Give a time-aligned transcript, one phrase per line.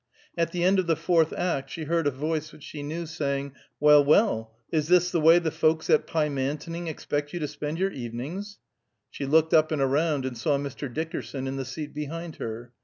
[0.35, 3.51] At the end of the fourth act she heard a voice which she knew, saying,
[3.79, 4.55] "Well, well!
[4.71, 8.57] Is this the way the folks at Pymantoning expect you to spend your evenings?"
[9.11, 10.91] She looked up and around, and saw Mr.
[10.91, 12.73] Dickerson in the seat behind her.